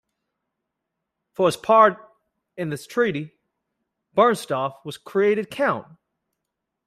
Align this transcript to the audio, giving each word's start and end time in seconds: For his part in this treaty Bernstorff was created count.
For 1.35 1.45
his 1.45 1.57
part 1.57 1.99
in 2.57 2.71
this 2.71 2.87
treaty 2.87 3.33
Bernstorff 4.15 4.83
was 4.83 4.97
created 4.97 5.51
count. 5.51 5.85